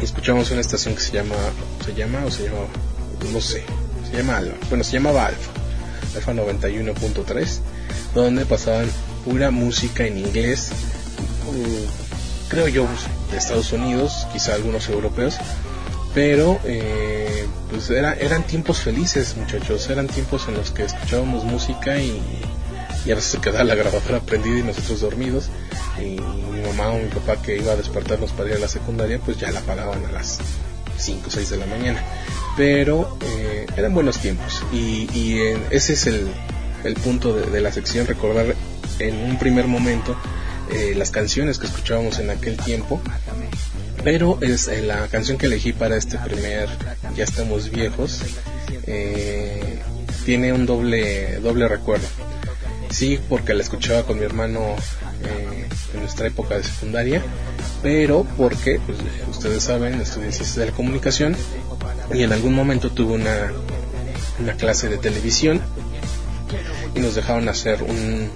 y 0.00 0.04
escuchábamos 0.04 0.50
una 0.50 0.60
estación 0.60 0.94
que 0.94 1.00
se 1.00 1.12
llama, 1.12 1.36
se 1.84 1.94
llama 1.94 2.24
o 2.26 2.30
se 2.30 2.44
llama, 2.44 2.66
no 3.32 3.40
sé, 3.40 3.62
se 4.10 4.16
llama 4.16 4.38
Alfa, 4.38 4.56
bueno, 4.68 4.84
se 4.84 4.92
llamaba 4.92 5.26
Alfa, 5.26 5.50
Alfa 6.16 6.32
91.3, 6.32 7.58
donde 8.14 8.44
pasaban 8.44 8.90
pura 9.24 9.50
música 9.50 10.06
en 10.06 10.18
inglés, 10.18 10.70
uh, 11.46 12.48
creo 12.48 12.68
yo, 12.68 12.86
de 13.30 13.38
Estados 13.38 13.72
Unidos, 13.72 14.26
quizá 14.32 14.54
algunos 14.54 14.88
europeos, 14.88 15.36
pero 16.14 16.60
eh, 16.64 17.46
pues 17.70 17.90
era, 17.90 18.14
eran 18.14 18.46
tiempos 18.46 18.80
felices 18.80 19.36
muchachos, 19.36 19.88
eran 19.88 20.06
tiempos 20.06 20.46
en 20.48 20.54
los 20.54 20.70
que 20.70 20.84
escuchábamos 20.84 21.44
música 21.44 21.98
y, 21.98 22.20
y 23.04 23.10
a 23.10 23.14
veces 23.14 23.32
se 23.32 23.38
quedaba 23.38 23.64
la 23.64 23.74
grabadora 23.74 24.20
prendida 24.26 24.58
y 24.58 24.62
nosotros 24.62 25.00
dormidos. 25.00 25.48
Y 25.98 26.20
mi 26.20 26.62
mamá 26.66 26.90
o 26.90 26.98
mi 26.98 27.08
papá 27.08 27.40
que 27.40 27.56
iba 27.56 27.72
a 27.72 27.76
despertarnos 27.76 28.32
para 28.32 28.50
ir 28.50 28.56
a 28.56 28.58
la 28.58 28.68
secundaria 28.68 29.18
pues 29.18 29.38
ya 29.38 29.50
la 29.52 29.60
apagaban 29.60 30.04
a 30.06 30.12
las 30.12 30.38
5 30.98 31.24
o 31.26 31.30
6 31.30 31.50
de 31.50 31.56
la 31.56 31.66
mañana. 31.66 32.02
Pero 32.56 33.18
eh, 33.22 33.66
eran 33.76 33.94
buenos 33.94 34.18
tiempos. 34.18 34.62
Y, 34.72 35.08
y 35.12 35.40
eh, 35.40 35.58
ese 35.70 35.94
es 35.94 36.06
el, 36.06 36.28
el 36.84 36.94
punto 36.94 37.34
de, 37.34 37.50
de, 37.50 37.60
la 37.60 37.72
sección 37.72 38.06
recordar 38.06 38.54
en 38.98 39.16
un 39.16 39.38
primer 39.38 39.66
momento 39.66 40.16
eh, 40.70 40.94
las 40.96 41.10
canciones 41.10 41.58
que 41.58 41.66
escuchábamos 41.66 42.18
en 42.18 42.30
aquel 42.30 42.56
tiempo 42.56 43.00
pero 44.04 44.38
es 44.40 44.68
eh, 44.68 44.82
la 44.82 45.06
canción 45.08 45.38
que 45.38 45.46
elegí 45.46 45.72
para 45.72 45.96
este 45.96 46.18
primer 46.18 46.68
ya 47.16 47.24
estamos 47.24 47.70
viejos 47.70 48.20
eh, 48.86 49.80
tiene 50.24 50.52
un 50.52 50.66
doble 50.66 51.38
doble 51.40 51.68
recuerdo. 51.68 52.06
Sí 52.90 53.18
porque 53.28 53.54
la 53.54 53.62
escuchaba 53.62 54.02
con 54.02 54.18
mi 54.18 54.24
hermano 54.24 54.76
eh, 55.24 55.68
en 55.94 56.00
nuestra 56.00 56.26
época 56.26 56.56
de 56.56 56.64
secundaria 56.64 57.22
pero 57.82 58.26
porque 58.36 58.80
pues, 58.84 58.98
ustedes 59.30 59.62
saben 59.62 60.00
estudié 60.00 60.32
ciencias 60.32 60.56
de 60.56 60.66
la 60.66 60.72
comunicación 60.72 61.36
y 62.12 62.22
en 62.22 62.32
algún 62.32 62.54
momento 62.54 62.90
tuve 62.90 63.14
una 63.14 63.52
una 64.38 64.54
clase 64.54 64.88
de 64.88 64.98
televisión 64.98 65.60
y 66.94 67.00
nos 67.00 67.14
dejaron 67.14 67.48
hacer 67.48 67.82
un, 67.82 68.30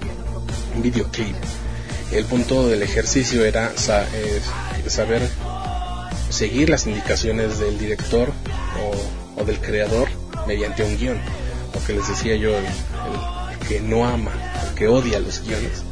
videoclip. 0.81 1.35
El 2.11 2.23
punto 2.25 2.67
del 2.67 2.83
ejercicio 2.83 3.43
era 3.43 3.71
eh, 3.71 4.41
saber 4.87 5.27
seguir 6.29 6.69
las 6.69 6.87
indicaciones 6.87 7.59
del 7.59 7.77
director 7.77 8.31
o, 9.35 9.43
del 9.43 9.59
creador 9.59 10.09
mediante 10.47 10.83
un 10.83 10.97
guion. 10.97 11.17
Lo 11.73 11.83
que 11.85 11.93
les 11.93 12.07
decía 12.07 12.35
yo, 12.35 12.57
el, 12.57 12.65
que 13.67 13.81
no 13.81 14.05
ama, 14.05 14.31
el 14.67 14.75
que 14.75 14.87
odia 14.87 15.19
los 15.19 15.43
guiones. 15.43 15.83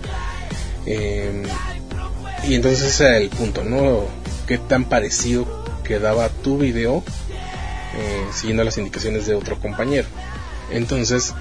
Eh, 0.86 1.44
y 2.48 2.56
entonces 2.56 2.84
ese 2.84 3.04
era 3.06 3.18
el 3.18 3.30
punto, 3.30 3.64
¿no? 3.64 4.06
¿Qué 4.48 4.58
tan 4.58 4.86
parecido 4.86 5.66
quedaba 5.84 6.30
tu 6.30 6.58
video 6.58 7.04
eh, 7.98 8.26
siguiendo 8.32 8.64
las 8.64 8.78
indicaciones 8.78 9.26
de 9.26 9.36
otro 9.36 9.60
compañero? 9.60 10.08
Entonces, 10.72 11.34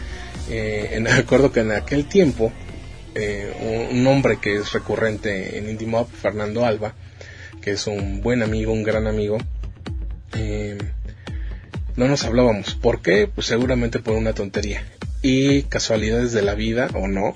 eh, 0.49 0.91
en, 0.93 1.09
acuerdo 1.09 1.53
que 1.53 1.61
en 1.61 1.73
aquel 1.73 2.07
tiempo, 2.07 2.53
eh, 3.15 3.89
un, 3.91 3.99
un, 3.99 4.07
hombre 4.07 4.39
que 4.41 4.57
es 4.57 4.73
recurrente 4.73 5.59
en 5.59 5.69
Indie 5.69 5.87
Mob, 5.87 6.09
Fernando 6.09 6.65
Alba, 6.65 6.95
que 7.65 7.71
es 7.71 7.87
un 7.87 8.21
buen 8.21 8.43
amigo, 8.43 8.75
un 8.75 8.83
gran 8.83 9.07
amigo, 9.07 9.39
eh, 10.37 10.77
no 11.97 12.09
nos 12.09 12.25
hablábamos. 12.25 12.75
¿Por 12.75 13.01
qué? 13.01 13.27
Pues 13.27 13.47
seguramente 13.47 14.01
por 14.01 14.17
una 14.17 14.35
tontería. 14.35 14.85
Y 15.23 15.63
casualidades 15.63 16.33
de 16.33 16.43
la 16.43 16.55
vida, 16.55 16.91
o 16.93 17.09
no, 17.09 17.33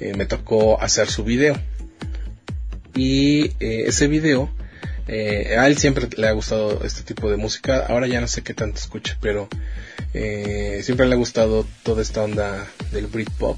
eh, 0.00 0.12
me 0.14 0.26
tocó 0.26 0.78
hacer 0.82 1.08
su 1.08 1.24
video. 1.24 1.58
Y 2.94 3.52
eh, 3.58 3.84
ese 3.86 4.06
video, 4.06 4.50
a 5.08 5.66
él 5.66 5.78
siempre 5.78 6.06
le 6.18 6.28
ha 6.28 6.32
gustado 6.32 6.84
este 6.84 7.02
tipo 7.02 7.30
de 7.30 7.38
música. 7.38 7.86
Ahora 7.88 8.06
ya 8.06 8.20
no 8.20 8.28
sé 8.28 8.42
qué 8.42 8.52
tanto 8.52 8.78
escucha, 8.78 9.16
pero 9.22 9.48
siempre 10.82 11.06
le 11.06 11.14
ha 11.14 11.16
gustado 11.16 11.66
toda 11.82 12.02
esta 12.02 12.22
onda 12.22 12.66
del 12.92 13.06
Britpop. 13.06 13.56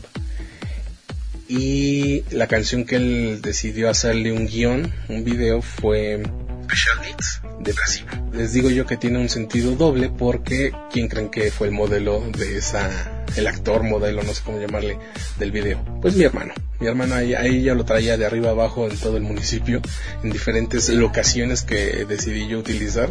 Y 1.53 2.23
la 2.31 2.47
canción 2.47 2.85
que 2.85 2.95
él 2.95 3.41
decidió 3.43 3.91
hacerle 3.91 4.31
un 4.31 4.47
guion, 4.47 4.95
un 5.09 5.25
video, 5.25 5.63
fue 5.63 6.23
Special 6.63 7.01
Needs 7.03 7.41
de 7.59 7.73
Brasil. 7.73 8.07
Les 8.33 8.53
digo 8.53 8.71
yo 8.71 8.87
que 8.87 8.97
tiene 8.97 9.19
un 9.19 9.29
sentido 9.29 9.75
doble 9.75 10.11
porque 10.11 10.73
¿quién 10.93 11.09
creen 11.09 11.29
que 11.29 11.51
fue 11.51 11.67
el 11.67 11.73
modelo 11.73 12.23
de 12.39 12.57
esa, 12.57 12.89
el 13.35 13.49
actor 13.49 13.83
modelo, 13.83 14.23
no 14.23 14.33
sé 14.33 14.43
cómo 14.45 14.61
llamarle, 14.61 14.97
del 15.41 15.51
video? 15.51 15.85
Pues 16.01 16.15
mi 16.15 16.23
hermano. 16.23 16.55
Mi 16.79 16.87
hermano 16.87 17.17
ahí, 17.17 17.65
ya 17.65 17.75
lo 17.75 17.85
traía 17.85 18.17
de 18.17 18.27
arriba 18.27 18.51
abajo 18.51 18.89
en 18.89 18.97
todo 18.97 19.17
el 19.17 19.25
municipio, 19.25 19.83
en 20.23 20.31
diferentes 20.31 20.89
locaciones 20.91 21.63
que 21.63 22.05
decidí 22.05 22.47
yo 22.47 22.61
utilizar 22.61 23.11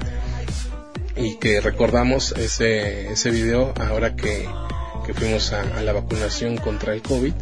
y 1.17 1.35
que 1.39 1.59
recordamos 1.59 2.31
ese, 2.37 3.11
ese 3.11 3.31
video 3.31 3.73
ahora 3.77 4.15
que, 4.15 4.47
que 5.05 5.13
fuimos 5.13 5.51
a 5.51 5.81
la 5.81 5.91
vacunación 5.91 6.55
contra 6.55 6.93
el 6.93 7.01
COVID. 7.01 7.33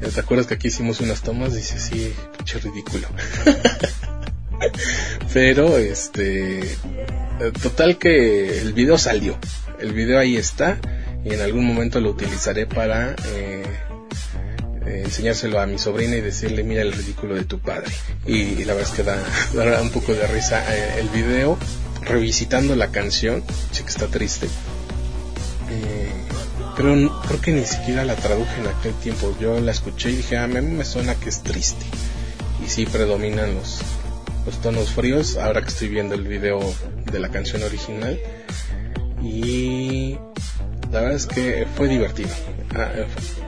¿Te 0.00 0.20
acuerdas 0.20 0.46
que 0.46 0.54
aquí 0.54 0.68
hicimos 0.68 1.00
unas 1.00 1.22
tomas? 1.22 1.54
Dice, 1.54 1.78
sí, 1.78 2.14
pinche 2.36 2.58
ridículo. 2.58 3.08
Pero, 5.32 5.78
este, 5.78 6.76
total 7.62 7.98
que 7.98 8.60
el 8.60 8.72
video 8.72 8.98
salió. 8.98 9.38
El 9.80 9.92
video 9.92 10.18
ahí 10.18 10.36
está 10.36 10.78
y 11.24 11.34
en 11.34 11.40
algún 11.40 11.64
momento 11.64 12.00
lo 12.00 12.10
utilizaré 12.10 12.66
para 12.66 13.16
eh, 13.34 13.64
eh, 14.86 15.02
enseñárselo 15.04 15.60
a 15.60 15.66
mi 15.66 15.78
sobrina 15.78 16.16
y 16.16 16.20
decirle, 16.20 16.62
mira 16.62 16.82
el 16.82 16.92
ridículo 16.92 17.34
de 17.34 17.44
tu 17.44 17.58
padre. 17.58 17.92
Y, 18.26 18.36
y 18.36 18.64
la 18.64 18.74
verdad 18.74 18.90
es 18.90 18.96
que 18.96 19.02
da, 19.02 19.18
da, 19.54 19.82
un 19.82 19.90
poco 19.90 20.14
de 20.14 20.26
risa 20.28 20.62
eh, 20.74 21.00
el 21.00 21.08
video, 21.08 21.58
revisitando 22.02 22.76
la 22.76 22.92
canción, 22.92 23.42
sí 23.72 23.82
que 23.82 23.88
está 23.88 24.06
triste. 24.06 24.46
Pero 26.76 26.94
creo 27.26 27.40
que 27.40 27.52
ni 27.52 27.64
siquiera 27.64 28.04
la 28.04 28.14
traduje 28.16 28.60
en 28.60 28.66
aquel 28.66 28.92
tiempo. 28.94 29.34
Yo 29.40 29.60
la 29.60 29.72
escuché 29.72 30.10
y 30.10 30.16
dije, 30.16 30.36
ah, 30.36 30.44
a 30.44 30.46
mí 30.46 30.60
me 30.60 30.84
suena 30.84 31.14
que 31.14 31.28
es 31.28 31.42
triste. 31.42 31.84
Y 32.64 32.68
sí 32.68 32.86
predominan 32.86 33.54
los, 33.54 33.80
los 34.46 34.60
tonos 34.60 34.90
fríos 34.90 35.36
ahora 35.36 35.60
que 35.62 35.68
estoy 35.68 35.88
viendo 35.88 36.14
el 36.14 36.22
video 36.22 36.60
de 37.10 37.18
la 37.18 37.28
canción 37.30 37.62
original 37.64 38.18
y 39.20 40.16
la 40.92 41.00
verdad 41.00 41.14
es 41.14 41.26
que 41.26 41.66
fue 41.76 41.88
divertido 41.88 42.30
ah, 42.76 42.90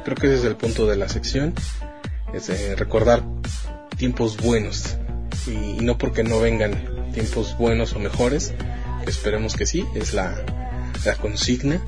creo 0.04 0.16
que 0.16 0.26
ese 0.26 0.38
es 0.38 0.44
el 0.44 0.56
punto 0.56 0.86
de 0.86 0.96
la 0.96 1.08
sección 1.08 1.54
es 2.34 2.48
eh, 2.48 2.74
recordar 2.76 3.22
tiempos 3.96 4.36
buenos 4.36 4.96
y, 5.46 5.82
no 5.82 5.96
porque 5.98 6.24
no 6.24 6.40
vengan 6.40 6.72
tiempos 7.12 7.56
buenos 7.56 7.94
o 7.94 8.00
mejores 8.00 8.52
esperemos 9.06 9.56
que 9.56 9.66
sí 9.66 9.84
es 9.94 10.14
la, 10.14 10.34
la 11.04 11.14
consigna 11.14 11.80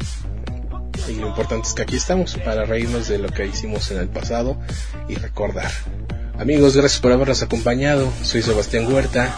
y 1.11 1.16
lo 1.16 1.29
importante 1.29 1.68
es 1.68 1.75
que 1.75 1.83
aquí 1.83 1.96
estamos 1.96 2.37
para 2.37 2.64
reírnos 2.64 3.09
de 3.09 3.18
lo 3.18 3.29
que 3.29 3.46
hicimos 3.46 3.90
en 3.90 3.99
el 3.99 4.09
pasado 4.09 4.57
y 5.09 5.16
recordar 5.16 5.70
Amigos, 6.40 6.75
gracias 6.75 7.03
por 7.03 7.12
habernos 7.12 7.42
acompañado. 7.42 8.11
Soy 8.23 8.40
Sebastián 8.40 8.90
Huerta. 8.90 9.37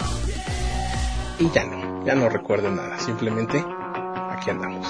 Y 1.40 1.50
ya 1.50 1.64
no, 1.64 2.06
ya 2.06 2.14
no 2.14 2.28
recuerdo 2.28 2.70
nada. 2.70 2.96
Simplemente 3.00 3.58
aquí 3.58 4.50
andamos. 4.50 4.86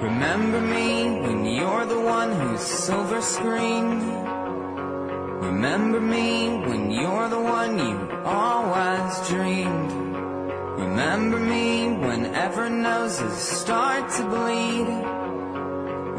Remember 0.00 0.60
me 0.60 1.20
when 1.22 1.44
you're 1.44 1.84
the 1.84 2.00
one 2.00 2.30
who's 2.30 2.60
silver 2.60 3.20
screened. 3.20 4.02
Remember 5.42 6.00
me 6.00 6.50
when 6.68 6.92
you're 6.92 7.28
the 7.28 7.40
one 7.40 7.78
you 7.80 8.08
always 8.24 9.28
dreamed. 9.28 9.92
Remember 10.78 11.40
me 11.40 11.88
whenever 11.88 12.70
noses 12.70 13.36
start 13.36 14.08
to 14.12 14.22
bleed. 14.22 14.86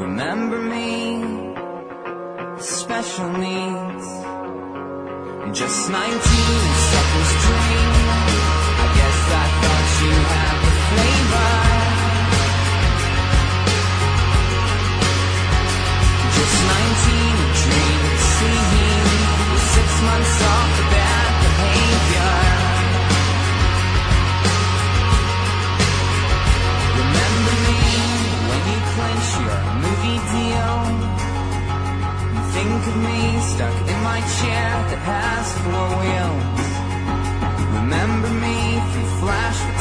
Remember 0.04 0.60
me, 0.60 1.56
special 2.60 3.30
needs. 3.32 4.08
Just 5.58 5.90
19 5.90 6.02
and 6.02 6.76
sucker's 6.90 7.34
dream. 7.46 7.92
I 8.84 8.88
guess 8.98 9.20
I 9.32 9.48
thought 9.62 9.88
you 10.04 10.14
had 10.34 10.58
the 10.66 10.72
flavor. 10.90 11.59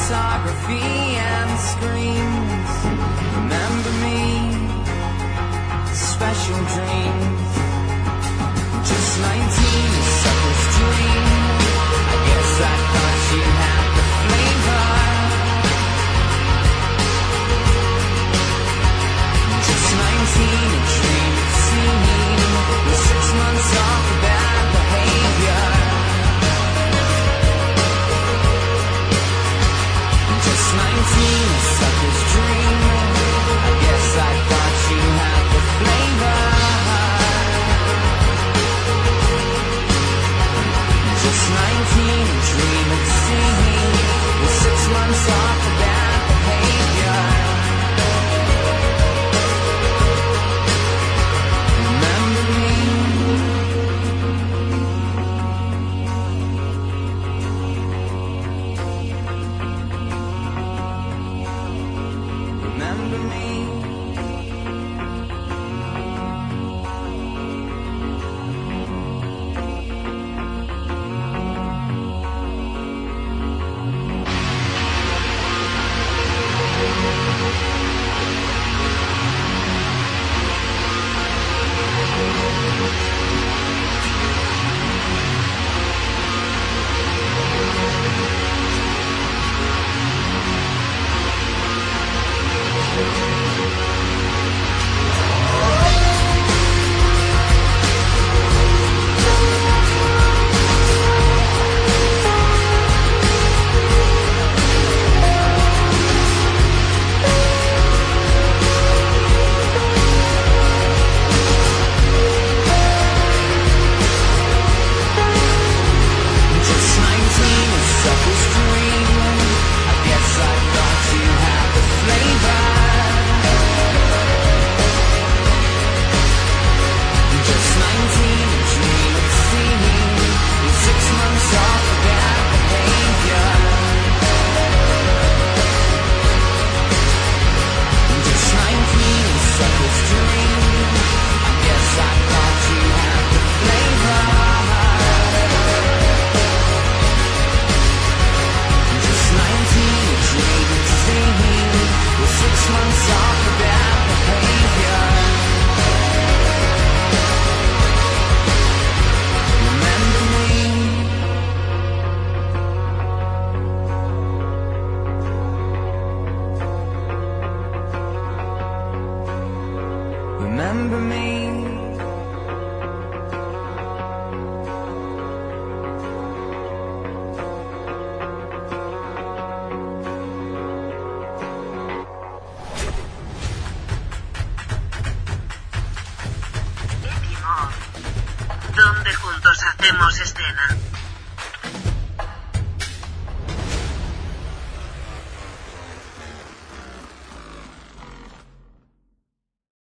Photography 0.09 1.17
and 1.17 1.59
screens. 1.59 2.71
Remember 3.35 3.68